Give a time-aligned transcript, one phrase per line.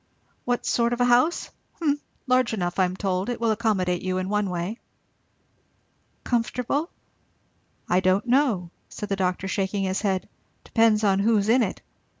[0.45, 1.51] "What sort of a house?
[1.73, 3.29] Humph Large enough, I am told.
[3.29, 4.79] It will accommodate you, in one way."
[6.23, 6.89] "Comfortable?"
[7.87, 10.27] "I don't know," said the doctor shaking his head;
[10.63, 11.83] "depends on who's in it.